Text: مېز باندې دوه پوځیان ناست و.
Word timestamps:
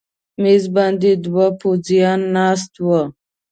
مېز 0.41 0.63
باندې 0.75 1.11
دوه 1.25 1.47
پوځیان 1.61 2.19
ناست 2.35 2.73
و. 2.85 2.87